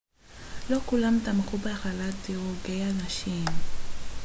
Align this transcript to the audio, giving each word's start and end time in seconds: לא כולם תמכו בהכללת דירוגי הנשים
לא 0.69 0.79
כולם 0.85 1.19
תמכו 1.25 1.57
בהכללת 1.57 2.13
דירוגי 2.27 2.81
הנשים 2.83 3.45